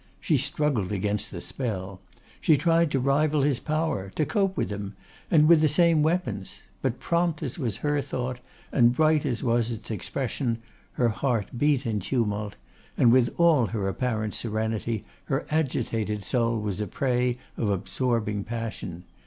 She 0.19 0.35
struggled 0.37 0.91
against 0.91 1.29
the 1.29 1.41
spell. 1.41 2.01
She 2.41 2.57
tried 2.57 2.89
to 2.89 2.99
rival 2.99 3.43
his 3.43 3.59
power; 3.59 4.09
to 4.15 4.25
cope 4.25 4.57
with 4.57 4.71
him, 4.71 4.95
and 5.29 5.47
with 5.47 5.61
the 5.61 5.67
same 5.67 6.01
weapons. 6.01 6.63
But 6.81 6.99
prompt 6.99 7.43
as 7.43 7.59
was 7.59 7.77
her 7.85 8.01
thought 8.01 8.39
and 8.71 8.95
bright 8.95 9.27
as 9.27 9.43
was 9.43 9.71
its 9.71 9.91
expression, 9.91 10.57
her 10.93 11.09
heart 11.09 11.49
beat 11.55 11.85
in 11.85 11.99
tumult; 11.99 12.55
and, 12.97 13.11
with 13.11 13.29
all 13.37 13.67
her 13.67 13.87
apparent 13.87 14.33
serenity, 14.33 15.05
her 15.25 15.45
agitated 15.51 16.23
soul 16.23 16.59
was 16.59 16.81
a 16.81 16.87
prey 16.87 17.37
of 17.55 17.69
absorbing 17.69 18.43
passion. 18.43 19.03